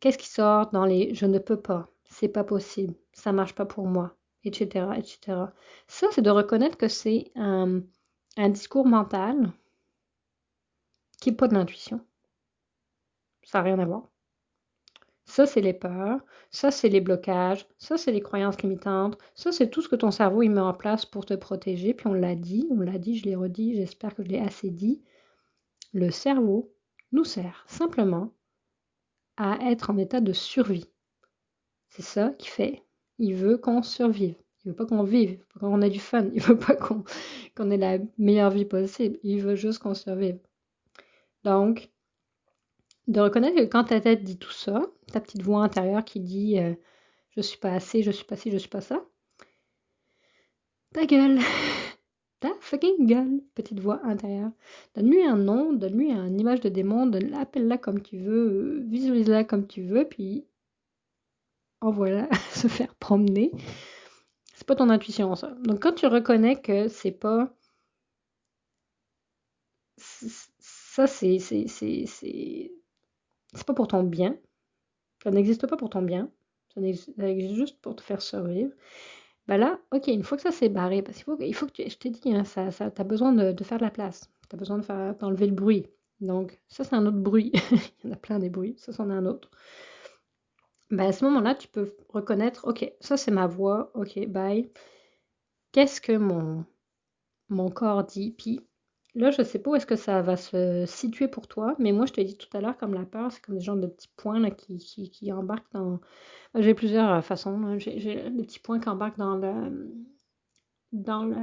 Qu'est-ce 0.00 0.18
qui 0.18 0.28
sort 0.28 0.70
dans 0.70 0.86
les 0.86 1.14
je 1.14 1.26
ne 1.26 1.38
peux 1.38 1.60
pas, 1.60 1.88
c'est 2.04 2.28
pas 2.28 2.44
possible, 2.44 2.94
ça 3.12 3.32
marche 3.32 3.54
pas 3.54 3.66
pour 3.66 3.86
moi, 3.86 4.16
etc. 4.44 4.88
etc. 4.96 5.44
Ça, 5.88 6.08
c'est 6.12 6.22
de 6.22 6.30
reconnaître 6.30 6.78
que 6.78 6.88
c'est 6.88 7.30
un, 7.36 7.82
discours 8.48 8.86
mental 8.86 9.52
qui 11.20 11.30
n'est 11.30 11.36
pas 11.36 11.48
de 11.48 11.54
l'intuition. 11.54 12.00
Ça 13.42 13.58
n'a 13.58 13.64
rien 13.64 13.78
à 13.78 13.84
voir. 13.84 14.08
Ça, 15.26 15.46
c'est 15.46 15.60
les 15.60 15.74
peurs, 15.74 16.20
ça, 16.50 16.70
c'est 16.70 16.88
les 16.88 17.00
blocages, 17.00 17.68
ça, 17.78 17.96
c'est 17.98 18.10
les 18.10 18.20
croyances 18.20 18.60
limitantes, 18.62 19.16
ça, 19.34 19.52
c'est 19.52 19.70
tout 19.70 19.82
ce 19.82 19.88
que 19.88 19.96
ton 19.96 20.10
cerveau 20.10 20.42
il 20.42 20.50
met 20.50 20.60
en 20.60 20.74
place 20.74 21.06
pour 21.06 21.26
te 21.26 21.34
protéger. 21.34 21.94
Puis 21.94 22.06
on 22.08 22.14
l'a 22.14 22.34
dit, 22.34 22.66
on 22.70 22.80
l'a 22.80 22.98
dit, 22.98 23.16
je 23.16 23.26
l'ai 23.26 23.36
redit, 23.36 23.76
j'espère 23.76 24.14
que 24.14 24.24
je 24.24 24.28
l'ai 24.28 24.40
assez 24.40 24.70
dit. 24.70 25.02
Le 25.92 26.10
cerveau 26.10 26.72
nous 27.12 27.24
sert 27.24 27.64
simplement 27.68 28.32
à 29.36 29.58
être 29.70 29.90
en 29.90 29.96
état 29.98 30.20
de 30.20 30.32
survie. 30.32 30.86
C'est 31.88 32.02
ça 32.02 32.30
qu'il 32.38 32.50
fait. 32.50 32.84
Il 33.18 33.34
veut 33.34 33.58
qu'on 33.58 33.82
survive. 33.82 34.36
Il 34.64 34.70
veut 34.70 34.76
pas 34.76 34.86
qu'on 34.86 35.02
vive, 35.02 35.30
il 35.30 35.38
veut 35.54 35.60
qu'on 35.60 35.80
ait 35.80 35.90
du 35.90 36.00
fun, 36.00 36.28
il 36.34 36.42
veut 36.42 36.58
pas 36.58 36.76
qu'on 36.76 37.70
ait 37.70 37.76
la 37.76 37.98
meilleure 38.18 38.50
vie 38.50 38.66
possible. 38.66 39.18
Il 39.22 39.42
veut 39.42 39.56
juste 39.56 39.78
qu'on 39.78 39.94
survive. 39.94 40.38
Donc, 41.44 41.90
de 43.08 43.20
reconnaître 43.20 43.56
que 43.56 43.64
quand 43.64 43.84
ta 43.84 44.00
tête 44.00 44.22
dit 44.22 44.38
tout 44.38 44.52
ça, 44.52 44.82
ta 45.12 45.20
petite 45.20 45.42
voix 45.42 45.62
intérieure 45.62 46.04
qui 46.04 46.20
dit 46.20 46.58
euh, 46.58 46.74
je 47.30 47.40
suis 47.40 47.58
pas 47.58 47.72
assez, 47.72 48.02
je 48.02 48.10
suis 48.10 48.24
pas 48.24 48.36
ci, 48.36 48.50
je 48.50 48.58
suis 48.58 48.68
pas 48.68 48.82
ça, 48.82 49.02
ta 50.92 51.06
gueule, 51.06 51.38
ta 52.40 52.50
fucking 52.60 53.06
gueule, 53.06 53.40
petite 53.54 53.80
voix 53.80 54.00
intérieure. 54.04 54.50
Donne-lui 54.94 55.22
un 55.22 55.36
nom, 55.36 55.72
donne-lui 55.72 56.10
une 56.10 56.40
image 56.40 56.60
de 56.60 56.68
démon, 56.68 57.10
appelle-la 57.34 57.78
comme 57.78 58.02
tu 58.02 58.18
veux, 58.18 58.80
visualise-la 58.88 59.44
comme 59.44 59.66
tu 59.66 59.82
veux, 59.82 60.06
puis 60.08 60.46
envoie-la 61.80 62.28
se 62.54 62.68
faire 62.68 62.94
promener. 62.96 63.52
C'est 64.54 64.66
pas 64.66 64.76
ton 64.76 64.90
intuition, 64.90 65.34
ça. 65.36 65.50
Donc 65.62 65.82
quand 65.82 65.92
tu 65.92 66.06
reconnais 66.06 66.60
que 66.60 66.88
c'est 66.88 67.12
pas 67.12 67.54
ça, 69.98 71.06
c'est 71.06 71.38
c'est 71.38 72.72
pas 73.66 73.74
pour 73.74 73.88
ton 73.88 74.02
bien. 74.02 74.36
Ça 75.22 75.30
n'existe 75.30 75.66
pas 75.66 75.76
pour 75.76 75.90
ton 75.90 76.02
bien. 76.02 76.30
Ça 76.74 76.80
existe 76.80 77.54
juste 77.54 77.80
pour 77.80 77.96
te 77.96 78.02
faire 78.02 78.22
survivre. 78.22 78.72
Ben 79.50 79.58
là, 79.58 79.80
ok, 79.90 80.06
une 80.06 80.22
fois 80.22 80.36
que 80.36 80.44
ça 80.44 80.52
s'est 80.52 80.68
barré, 80.68 81.02
parce 81.02 81.16
qu'il 81.16 81.24
faut, 81.24 81.36
il 81.40 81.54
faut 81.56 81.66
que 81.66 81.72
tu, 81.72 81.90
je 81.90 81.98
t'ai 81.98 82.10
dit, 82.10 82.32
hein, 82.32 82.44
ça, 82.44 82.70
ça, 82.70 82.88
tu 82.88 83.00
as 83.00 83.04
besoin 83.04 83.32
de, 83.32 83.64
faire 83.64 83.78
de 83.78 83.82
la 83.82 83.90
place. 83.90 84.30
Tu 84.48 84.54
as 84.54 84.56
besoin 84.56 84.78
de 84.78 84.84
faire, 84.84 85.16
d'enlever 85.16 85.48
le 85.48 85.54
bruit. 85.54 85.88
Donc, 86.20 86.62
ça, 86.68 86.84
c'est 86.84 86.94
un 86.94 87.04
autre 87.04 87.18
bruit. 87.18 87.50
il 87.72 88.06
y 88.06 88.08
en 88.08 88.12
a 88.12 88.16
plein 88.16 88.38
des 88.38 88.48
bruits. 88.48 88.76
Ça, 88.78 88.92
c'en 88.92 89.10
est 89.10 89.12
un 89.12 89.26
autre. 89.26 89.50
Ben, 90.92 91.08
à 91.08 91.12
ce 91.12 91.24
moment-là, 91.24 91.56
tu 91.56 91.66
peux 91.66 91.96
reconnaître, 92.10 92.64
ok, 92.68 92.92
ça, 93.00 93.16
c'est 93.16 93.32
ma 93.32 93.48
voix. 93.48 93.90
Ok, 93.94 94.24
bye. 94.28 94.70
Qu'est-ce 95.72 96.00
que 96.00 96.16
mon, 96.16 96.64
mon 97.48 97.70
corps 97.70 98.04
dit? 98.04 98.30
Puis, 98.30 98.60
Là, 99.14 99.30
je 99.30 99.42
sais 99.42 99.58
pas 99.58 99.70
où 99.70 99.74
est-ce 99.74 99.86
que 99.86 99.96
ça 99.96 100.22
va 100.22 100.36
se 100.36 100.84
situer 100.86 101.26
pour 101.26 101.48
toi, 101.48 101.74
mais 101.78 101.90
moi, 101.92 102.06
je 102.06 102.12
te 102.12 102.20
dit 102.20 102.36
tout 102.36 102.54
à 102.56 102.60
l'heure, 102.60 102.76
comme 102.76 102.94
la 102.94 103.04
peur, 103.04 103.32
c'est 103.32 103.40
comme 103.40 103.56
des 103.56 103.64
genres 103.64 103.76
de 103.76 103.88
petits 103.88 104.10
points 104.16 104.38
là, 104.38 104.50
qui, 104.50 104.78
qui, 104.78 105.32
embarquent 105.32 105.72
dans... 105.72 106.00
J'ai 106.54 106.74
plusieurs 106.74 107.10
euh, 107.12 107.20
façons. 107.20 107.78
J'ai 107.78 108.30
des 108.30 108.44
petits 108.44 108.60
points 108.60 108.78
qui 108.78 108.88
embarquent 108.88 109.18
dans 109.18 109.36
le... 109.36 109.92
dans 110.92 111.24
le... 111.24 111.36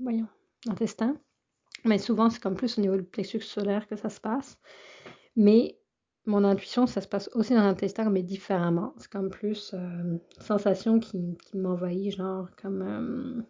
voyons, 0.00 0.26
l'intestin. 0.66 1.16
Mais 1.84 1.98
souvent, 1.98 2.28
c'est 2.28 2.42
comme 2.42 2.56
plus 2.56 2.78
au 2.78 2.80
niveau 2.80 2.96
du 2.96 3.04
plexus 3.04 3.40
solaire 3.40 3.86
que 3.86 3.96
ça 3.96 4.08
se 4.08 4.20
passe. 4.20 4.58
Mais 5.36 5.78
mon 6.26 6.44
intuition, 6.44 6.86
ça 6.86 7.00
se 7.00 7.08
passe 7.08 7.30
aussi 7.34 7.54
dans 7.54 7.62
l'intestin, 7.62 8.10
mais 8.10 8.22
différemment. 8.22 8.94
C'est 8.98 9.10
comme 9.10 9.30
plus 9.30 9.74
euh, 9.74 10.18
sensation 10.40 10.98
qui, 10.98 11.38
qui 11.38 11.56
m'envahit, 11.56 12.16
genre 12.16 12.48
comme... 12.60 12.82
Euh, 12.82 13.42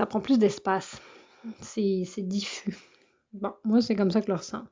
ça 0.00 0.06
prend 0.06 0.20
plus 0.20 0.38
d'espace. 0.38 0.98
C'est 1.60 2.06
diffus. 2.22 2.74
Bon, 3.34 3.52
moi, 3.64 3.82
c'est 3.82 3.94
comme 3.94 4.10
ça 4.10 4.20
que 4.20 4.28
je 4.28 4.32
le 4.32 4.38
ressens. 4.38 4.64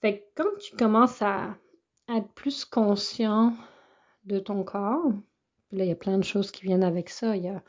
Fait 0.00 0.20
que 0.20 0.24
quand 0.36 0.58
tu 0.58 0.74
commences 0.74 1.20
à, 1.20 1.54
être 2.08 2.32
plus 2.32 2.64
conscient 2.64 3.54
de 4.24 4.38
ton 4.38 4.64
corps, 4.64 5.12
là, 5.70 5.84
il 5.84 5.88
y 5.88 5.92
a 5.92 5.96
plein 5.96 6.16
de 6.16 6.24
choses 6.24 6.50
qui 6.50 6.62
viennent 6.62 6.82
avec 6.82 7.10
ça. 7.10 7.36
Il 7.36 7.44
y 7.44 7.48
a, 7.48 7.62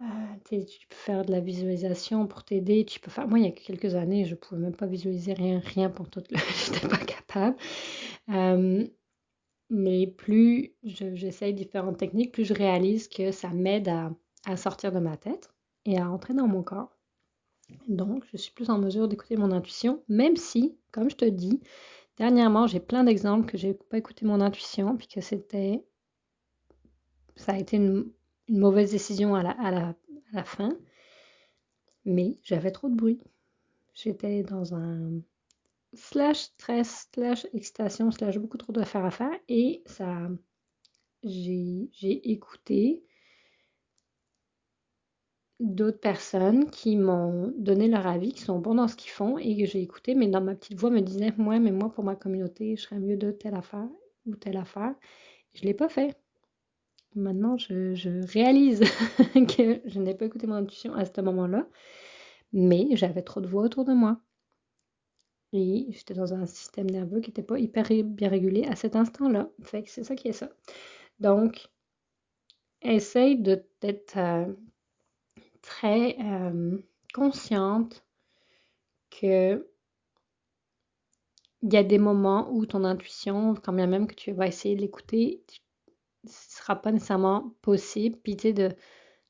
euh, 0.00 0.06
tu 0.50 0.88
peux 0.88 0.96
faire 0.96 1.24
de 1.24 1.30
la 1.30 1.38
visualisation 1.38 2.26
pour 2.26 2.42
t'aider. 2.42 2.84
Tu 2.84 2.98
peux 2.98 3.10
faire. 3.12 3.28
Moi, 3.28 3.38
il 3.38 3.44
y 3.44 3.48
a 3.48 3.52
quelques 3.52 3.94
années, 3.94 4.24
je 4.24 4.32
ne 4.32 4.36
pouvais 4.36 4.60
même 4.60 4.74
pas 4.74 4.86
visualiser 4.86 5.34
rien, 5.34 5.60
rien 5.60 5.88
pour 5.88 6.10
toute. 6.10 6.32
Le... 6.32 6.38
je 6.66 6.72
n'étais 6.72 6.88
pas 6.88 6.96
capable. 6.96 7.56
Euh, 8.30 8.84
mais 9.70 10.08
plus 10.08 10.74
j'essaye 10.82 11.54
différentes 11.54 11.98
techniques, 11.98 12.32
plus 12.32 12.44
je 12.44 12.54
réalise 12.54 13.06
que 13.06 13.30
ça 13.30 13.50
m'aide 13.50 13.88
à, 13.88 14.10
à 14.46 14.56
sortir 14.56 14.92
de 14.92 14.98
ma 14.98 15.16
tête 15.16 15.50
et 15.84 15.98
à 15.98 16.10
entrer 16.10 16.34
dans 16.34 16.46
mon 16.46 16.62
corps. 16.62 16.96
Donc, 17.88 18.24
je 18.32 18.36
suis 18.36 18.52
plus 18.52 18.70
en 18.70 18.78
mesure 18.78 19.08
d'écouter 19.08 19.36
mon 19.36 19.52
intuition, 19.52 20.02
même 20.08 20.36
si, 20.36 20.76
comme 20.90 21.10
je 21.10 21.16
te 21.16 21.24
dis, 21.24 21.60
dernièrement, 22.16 22.66
j'ai 22.66 22.80
plein 22.80 23.04
d'exemples 23.04 23.46
que 23.46 23.58
j'ai 23.58 23.74
pas 23.74 23.98
écouté 23.98 24.24
mon 24.24 24.40
intuition, 24.40 24.96
puis 24.96 25.08
que 25.08 25.20
c'était. 25.20 25.84
Ça 27.36 27.52
a 27.52 27.58
été 27.58 27.76
une, 27.76 28.10
mauvaise 28.48 28.92
décision 28.92 29.34
à 29.34 29.42
la 29.42 30.44
fin. 30.44 30.70
Mais 32.06 32.38
j'avais 32.42 32.70
trop 32.70 32.88
de 32.88 32.94
bruit. 32.94 33.20
J'étais 33.92 34.42
dans 34.42 34.74
un 34.74 35.20
slash 35.92 36.38
stress, 36.38 37.08
slash 37.14 37.46
excitation, 37.52 38.10
slash 38.10 38.38
beaucoup 38.38 38.56
trop 38.56 38.72
d'affaires 38.72 39.04
à 39.04 39.10
faire. 39.10 39.38
Et 39.48 39.82
ça. 39.86 40.28
J'ai 41.24 41.90
écouté 42.30 43.04
d'autres 45.60 46.00
personnes 46.00 46.70
qui 46.70 46.96
m'ont 46.96 47.52
donné 47.56 47.88
leur 47.88 48.06
avis, 48.06 48.32
qui 48.32 48.42
sont 48.42 48.58
bons 48.58 48.76
dans 48.76 48.88
ce 48.88 48.96
qu'ils 48.96 49.10
font 49.10 49.38
et 49.38 49.56
que 49.56 49.66
j'ai 49.66 49.82
écouté, 49.82 50.14
mais 50.14 50.28
dans 50.28 50.40
ma 50.40 50.54
petite 50.54 50.78
voix 50.78 50.90
me 50.90 51.00
disait 51.00 51.32
moi, 51.36 51.58
mais 51.58 51.72
moi 51.72 51.90
pour 51.90 52.04
ma 52.04 52.14
communauté, 52.14 52.76
je 52.76 52.82
serais 52.82 53.00
mieux 53.00 53.16
de 53.16 53.32
telle 53.32 53.54
affaire 53.54 53.88
ou 54.26 54.36
telle 54.36 54.56
affaire. 54.56 54.94
Je 55.54 55.62
ne 55.62 55.66
l'ai 55.68 55.74
pas 55.74 55.88
fait. 55.88 56.16
Maintenant, 57.14 57.56
je, 57.56 58.32
réalise 58.32 58.80
que 59.34 59.80
je 59.84 59.98
n'ai 59.98 60.14
pas 60.14 60.26
écouté 60.26 60.46
mon 60.46 60.54
intuition 60.54 60.94
à 60.94 61.04
ce 61.04 61.20
moment-là, 61.20 61.66
mais 62.52 62.88
j'avais 62.92 63.22
trop 63.22 63.40
de 63.40 63.48
voix 63.48 63.62
autour 63.64 63.84
de 63.84 63.92
moi. 63.92 64.20
Et 65.52 65.86
j'étais 65.90 66.14
dans 66.14 66.34
un 66.34 66.46
système 66.46 66.90
nerveux 66.90 67.20
qui 67.20 67.30
n'était 67.30 67.42
pas 67.42 67.58
hyper 67.58 67.88
bien 68.04 68.28
régulé 68.28 68.64
à 68.66 68.76
cet 68.76 68.94
instant-là. 68.96 69.50
Fait 69.62 69.82
que 69.82 69.90
c'est 69.90 70.04
ça 70.04 70.14
qui 70.14 70.28
est 70.28 70.32
ça. 70.32 70.50
Donc, 71.20 71.68
essaye 72.82 73.40
de 73.40 73.64
t'être 73.80 74.18
euh, 74.18 74.46
très 75.68 76.16
euh, 76.20 76.78
consciente 77.12 78.02
que 79.10 79.68
il 81.62 81.72
y 81.72 81.76
a 81.76 81.82
des 81.82 81.98
moments 81.98 82.48
où 82.52 82.64
ton 82.66 82.84
intuition, 82.84 83.54
quand 83.54 83.72
bien 83.74 83.86
même 83.86 84.06
que 84.06 84.14
tu 84.14 84.32
vas 84.32 84.46
essayer 84.46 84.76
de 84.76 84.80
l'écouter, 84.80 85.42
ce 86.24 86.56
sera 86.58 86.76
pas 86.76 86.92
nécessairement 86.92 87.54
possible. 87.62 88.16
Puis 88.22 88.36
tu 88.36 88.42
sais, 88.42 88.52
de, 88.54 88.70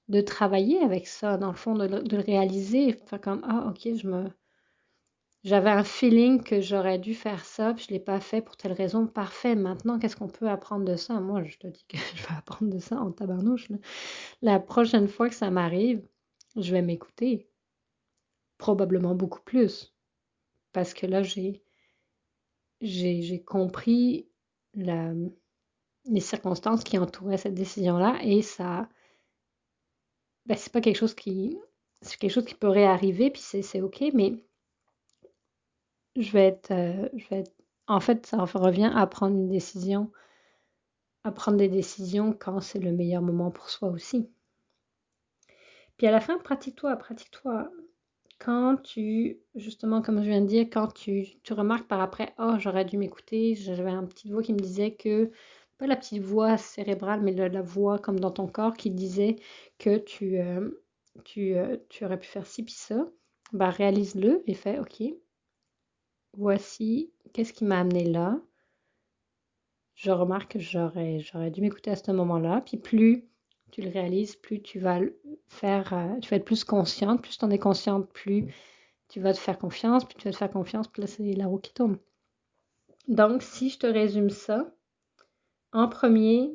de 0.08 0.20
travailler 0.20 0.80
avec 0.80 1.08
ça, 1.08 1.38
dans 1.38 1.50
le 1.50 1.56
fond, 1.56 1.74
de, 1.74 1.86
le 1.86 2.22
réaliser, 2.22 2.92
faire 3.06 3.20
comme 3.20 3.42
Ah, 3.44 3.66
ok, 3.70 3.96
je 3.96 4.06
me. 4.08 4.30
J'avais 5.44 5.70
un 5.70 5.84
feeling 5.84 6.42
que 6.42 6.60
j'aurais 6.60 6.98
dû 6.98 7.14
faire 7.14 7.44
ça, 7.44 7.74
je 7.76 7.88
l'ai 7.88 8.00
pas 8.00 8.20
fait 8.20 8.42
pour 8.42 8.56
telle 8.56 8.72
raison. 8.72 9.06
Parfait. 9.06 9.54
Maintenant, 9.56 9.98
qu'est-ce 9.98 10.16
qu'on 10.16 10.28
peut 10.28 10.48
apprendre 10.48 10.84
de 10.84 10.96
ça? 10.96 11.18
Moi, 11.20 11.42
je 11.44 11.56
te 11.58 11.66
dis 11.66 11.84
que 11.88 11.96
je 12.16 12.22
vais 12.22 12.34
apprendre 12.36 12.72
de 12.72 12.78
ça 12.78 12.96
en 13.00 13.10
tabarnouche. 13.12 13.68
La 14.42 14.60
prochaine 14.60 15.08
fois 15.08 15.28
que 15.28 15.34
ça 15.34 15.50
m'arrive, 15.50 16.02
je 16.56 16.72
vais 16.72 16.82
m'écouter. 16.82 17.48
Probablement 18.58 19.14
beaucoup 19.14 19.42
plus. 19.42 19.94
Parce 20.72 20.94
que 20.94 21.06
là, 21.06 21.22
j'ai, 21.22 21.62
j'ai, 22.80 23.42
compris 23.42 24.28
les 24.74 26.20
circonstances 26.20 26.84
qui 26.84 26.98
entouraient 26.98 27.38
cette 27.38 27.54
décision-là 27.54 28.18
et 28.22 28.42
ça, 28.42 28.88
ben, 30.46 30.56
c'est 30.56 30.72
pas 30.72 30.80
quelque 30.80 30.96
chose 30.96 31.14
qui, 31.14 31.58
c'est 32.02 32.16
quelque 32.16 32.32
chose 32.32 32.44
qui 32.44 32.54
peut 32.54 32.68
réarriver 32.68 33.30
puis 33.30 33.42
c'est, 33.42 33.62
c'est 33.62 33.80
ok, 33.80 34.04
mais 34.14 34.44
je 36.16 36.32
vais 36.32 36.46
être, 36.46 36.70
euh, 36.70 37.08
je 37.16 37.28
vais 37.28 37.40
être, 37.40 37.52
en 37.86 38.00
fait, 38.00 38.26
ça 38.26 38.44
revient 38.44 38.90
à 38.94 39.06
prendre 39.06 39.36
une 39.36 39.48
décision, 39.48 40.10
à 41.24 41.32
prendre 41.32 41.58
des 41.58 41.68
décisions 41.68 42.32
quand 42.32 42.60
c'est 42.60 42.80
le 42.80 42.92
meilleur 42.92 43.22
moment 43.22 43.50
pour 43.50 43.70
soi 43.70 43.88
aussi. 43.88 44.30
Puis 45.98 46.06
à 46.06 46.12
la 46.12 46.20
fin, 46.20 46.38
pratique-toi, 46.38 46.96
pratique-toi. 46.96 47.70
Quand 48.38 48.76
tu, 48.76 49.40
justement, 49.56 50.00
comme 50.00 50.22
je 50.22 50.30
viens 50.30 50.40
de 50.40 50.46
dire, 50.46 50.66
quand 50.70 50.94
tu, 50.94 51.40
tu 51.42 51.52
remarques 51.52 51.88
par 51.88 52.00
après, 52.00 52.34
oh, 52.38 52.54
j'aurais 52.58 52.84
dû 52.84 52.96
m'écouter, 52.98 53.56
j'avais 53.56 53.90
une 53.90 54.08
petite 54.08 54.30
voix 54.30 54.42
qui 54.42 54.52
me 54.52 54.60
disait 54.60 54.94
que, 54.94 55.32
pas 55.76 55.88
la 55.88 55.96
petite 55.96 56.22
voix 56.22 56.56
cérébrale, 56.56 57.20
mais 57.22 57.32
la, 57.32 57.62
voix 57.62 57.98
comme 57.98 58.20
dans 58.20 58.30
ton 58.30 58.46
corps 58.46 58.76
qui 58.76 58.90
disait 58.90 59.36
que 59.78 59.98
tu, 59.98 60.38
euh, 60.38 60.70
tu, 61.24 61.56
euh, 61.56 61.76
tu 61.88 62.04
aurais 62.04 62.18
pu 62.18 62.28
faire 62.28 62.46
ci 62.46 62.62
puis 62.64 62.74
ça, 62.74 63.08
bah 63.52 63.70
réalise-le 63.70 64.42
et 64.46 64.54
fais, 64.54 64.78
ok, 64.78 65.02
voici, 66.34 67.12
qu'est-ce 67.32 67.52
qui 67.52 67.64
m'a 67.64 67.80
amené 67.80 68.04
là? 68.04 68.40
Je 69.94 70.12
remarque 70.12 70.52
que 70.52 70.58
j'aurais, 70.60 71.18
j'aurais 71.18 71.50
dû 71.50 71.60
m'écouter 71.60 71.90
à 71.90 71.96
ce 71.96 72.12
moment-là, 72.12 72.62
puis 72.64 72.76
plus 72.76 73.28
tu 73.70 73.82
le 73.82 73.90
réalises, 73.90 74.36
plus 74.36 74.62
tu 74.62 74.78
vas 74.78 75.00
faire, 75.48 75.92
euh, 75.92 76.18
tu 76.20 76.30
vas 76.30 76.36
être 76.36 76.44
plus 76.44 76.64
consciente, 76.64 77.22
plus 77.22 77.38
tu 77.38 77.44
en 77.44 77.50
es 77.50 77.58
consciente, 77.58 78.08
plus 78.12 78.52
tu 79.08 79.20
vas 79.20 79.32
te 79.32 79.38
faire 79.38 79.58
confiance, 79.58 80.04
plus 80.04 80.16
tu 80.16 80.24
vas 80.24 80.32
te 80.32 80.36
faire 80.36 80.50
confiance, 80.50 80.88
plus 80.88 81.06
c'est 81.06 81.32
la 81.32 81.46
roue 81.46 81.58
qui 81.58 81.72
tourne. 81.72 81.98
Donc, 83.08 83.42
si 83.42 83.70
je 83.70 83.78
te 83.78 83.86
résume 83.86 84.30
ça, 84.30 84.70
en 85.72 85.88
premier, 85.88 86.52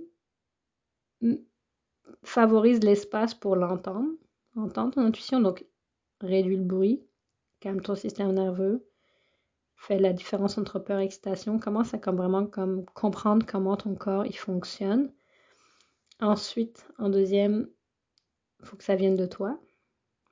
favorise 2.24 2.84
l'espace 2.84 3.34
pour 3.34 3.56
l'entendre, 3.56 4.10
entendre 4.56 4.94
ton 4.94 5.06
intuition, 5.06 5.40
donc 5.40 5.66
réduis 6.22 6.58
le 6.58 6.64
bruit, 6.64 7.04
calme 7.60 7.82
ton 7.82 7.96
système 7.96 8.32
nerveux, 8.32 8.86
fais 9.76 10.00
la 10.00 10.14
différence 10.14 10.58
entre 10.58 10.80
peur 10.80 11.00
et 11.00 11.06
excitation, 11.06 11.60
commence 11.60 11.94
à 11.94 11.98
vraiment 11.98 12.48
comprendre 12.94 13.46
comment 13.46 13.78
ton 13.78 13.96
corps 13.96 14.26
il 14.26 14.38
fonctionne 14.38 15.12
Ensuite, 16.24 16.88
en 17.00 17.10
deuxième, 17.10 17.68
il 18.62 18.66
faut 18.66 18.78
que 18.78 18.86
ça 18.86 18.96
vienne 18.96 19.18
de 19.18 19.26
toi. 19.26 19.60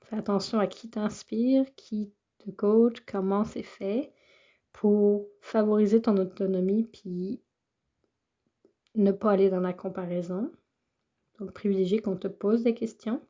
Fais 0.05 0.15
attention 0.15 0.57
à 0.57 0.65
qui 0.65 0.89
t'inspire, 0.89 1.65
qui 1.75 2.13
de 2.45 2.51
coach, 2.53 3.01
comment 3.05 3.43
c'est 3.43 3.61
fait 3.61 4.13
pour 4.71 5.27
favoriser 5.41 6.01
ton 6.01 6.15
autonomie 6.15 6.85
puis 6.85 7.41
ne 8.95 9.11
pas 9.11 9.31
aller 9.31 9.49
dans 9.49 9.59
la 9.59 9.73
comparaison. 9.73 10.49
Donc, 11.39 11.51
privilégier 11.51 12.01
qu'on 12.01 12.15
te 12.15 12.29
pose 12.29 12.63
des 12.63 12.73
questions. 12.73 13.21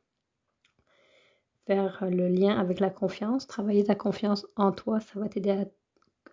Faire 1.66 2.06
le 2.12 2.28
lien 2.28 2.60
avec 2.60 2.80
la 2.80 2.92
confiance. 2.92 3.48
Travailler 3.48 3.86
ta 3.86 3.96
confiance 3.96 4.46
en 4.56 4.72
toi, 4.72 5.00
ça 5.00 5.20
va 5.20 5.30
t'aider 5.30 5.66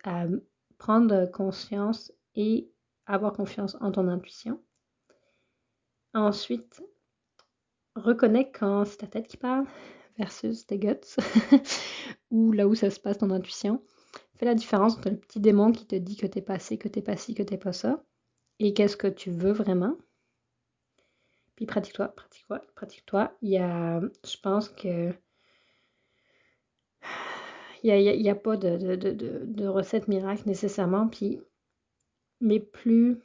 à, 0.03 0.27
prendre 0.77 1.25
conscience 1.31 2.13
et 2.35 2.71
avoir 3.07 3.33
confiance 3.33 3.75
en 3.81 3.91
ton 3.91 4.07
intuition. 4.07 4.61
Ensuite, 6.13 6.81
reconnais 7.95 8.51
quand 8.51 8.85
c'est 8.85 8.97
ta 8.97 9.07
tête 9.07 9.27
qui 9.27 9.37
parle 9.37 9.65
versus 10.17 10.65
tes 10.65 10.77
guts 10.77 11.15
ou 12.31 12.51
là 12.51 12.67
où 12.67 12.75
ça 12.75 12.89
se 12.89 12.99
passe 12.99 13.19
ton 13.19 13.31
intuition. 13.31 13.81
Fais 14.35 14.45
la 14.45 14.55
différence 14.55 14.97
entre 14.97 15.09
le 15.09 15.17
petit 15.17 15.39
démon 15.39 15.71
qui 15.71 15.85
te 15.85 15.95
dit 15.95 16.15
que 16.15 16.27
t'es 16.27 16.41
pas 16.41 16.59
ci, 16.59 16.77
que 16.77 16.87
t'es 16.87 17.01
pas 17.01 17.17
ci, 17.17 17.35
que 17.35 17.43
t'es 17.43 17.57
pas 17.57 17.73
ça 17.73 18.03
et 18.59 18.73
qu'est-ce 18.73 18.97
que 18.97 19.07
tu 19.07 19.31
veux 19.31 19.51
vraiment. 19.51 19.97
Puis 21.55 21.65
pratique-toi, 21.65 22.09
pratique-toi, 22.09 22.61
pratique-toi. 22.75 23.37
Il 23.41 23.49
y 23.49 23.57
a, 23.57 23.99
je 23.99 24.37
pense 24.41 24.69
que 24.69 25.13
il 27.83 28.21
n'y 28.21 28.29
a, 28.29 28.35
pas 28.35 28.57
de, 28.57 28.95
de, 28.95 29.67
recette 29.67 30.07
miracle 30.07 30.43
nécessairement. 30.45 31.07
Puis, 31.07 31.39
mais 32.41 32.59
plus 32.59 33.19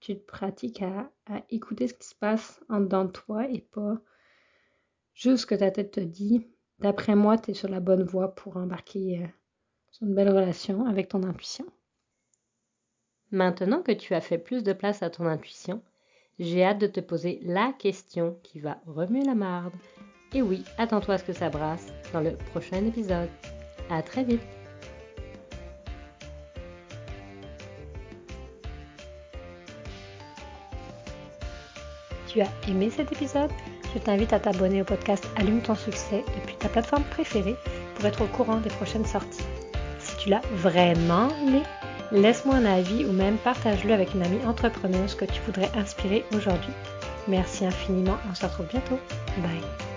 tu 0.00 0.16
te 0.16 0.26
pratiques 0.26 0.82
à, 0.82 1.10
écouter 1.50 1.88
ce 1.88 1.94
qui 1.94 2.08
se 2.08 2.14
passe 2.14 2.60
en 2.68 2.80
dedans 2.80 3.04
de 3.04 3.12
toi 3.12 3.48
et 3.48 3.60
pas 3.60 3.98
juste 5.14 5.42
ce 5.42 5.46
que 5.46 5.54
ta 5.54 5.70
tête 5.70 5.92
te 5.92 6.00
dit. 6.00 6.46
D'après 6.78 7.14
moi, 7.14 7.36
tu 7.36 7.50
es 7.50 7.54
sur 7.54 7.68
la 7.68 7.80
bonne 7.80 8.02
voie 8.02 8.34
pour 8.34 8.56
embarquer 8.56 9.22
euh, 9.22 9.26
sur 9.90 10.06
une 10.06 10.14
belle 10.14 10.30
relation 10.30 10.86
avec 10.86 11.08
ton 11.08 11.22
intuition. 11.22 11.66
Maintenant 13.30 13.82
que 13.82 13.92
tu 13.92 14.14
as 14.14 14.20
fait 14.20 14.38
plus 14.38 14.64
de 14.64 14.72
place 14.72 15.02
à 15.02 15.10
ton 15.10 15.26
intuition, 15.26 15.82
j'ai 16.38 16.64
hâte 16.64 16.80
de 16.80 16.86
te 16.86 17.00
poser 17.00 17.38
la 17.42 17.72
question 17.78 18.38
qui 18.42 18.60
va 18.60 18.80
remuer 18.86 19.22
la 19.22 19.34
marde. 19.34 19.74
Et 20.32 20.42
oui, 20.42 20.64
attends-toi 20.78 21.14
à 21.14 21.18
ce 21.18 21.24
que 21.24 21.32
ça 21.32 21.50
brasse 21.50 21.92
dans 22.12 22.20
le 22.20 22.36
prochain 22.50 22.84
épisode. 22.86 23.28
À 23.90 24.02
très 24.02 24.24
vite! 24.24 24.59
Tu 32.30 32.40
as 32.40 32.48
aimé 32.68 32.90
cet 32.94 33.10
épisode? 33.12 33.50
Je 33.92 33.98
t'invite 33.98 34.32
à 34.32 34.38
t'abonner 34.38 34.82
au 34.82 34.84
podcast 34.84 35.26
Allume 35.36 35.62
ton 35.62 35.74
succès 35.74 36.24
depuis 36.40 36.54
ta 36.56 36.68
plateforme 36.68 37.02
préférée 37.04 37.56
pour 37.94 38.06
être 38.06 38.22
au 38.22 38.26
courant 38.26 38.58
des 38.58 38.70
prochaines 38.70 39.06
sorties. 39.06 39.44
Si 39.98 40.16
tu 40.16 40.28
l'as 40.28 40.42
vraiment 40.54 41.28
aimé, 41.46 41.62
Laisse-moi 42.12 42.56
un 42.56 42.64
avis 42.64 43.04
ou 43.04 43.12
même 43.12 43.36
partage-le 43.36 43.92
avec 43.92 44.14
une 44.14 44.22
amie 44.22 44.44
entrepreneuse 44.44 45.14
que 45.14 45.24
tu 45.24 45.40
voudrais 45.46 45.70
inspirer 45.76 46.24
aujourd'hui. 46.34 46.72
Merci 47.28 47.64
infiniment, 47.64 48.16
on 48.28 48.34
se 48.34 48.44
retrouve 48.44 48.66
bientôt. 48.66 48.98
Bye. 49.38 49.89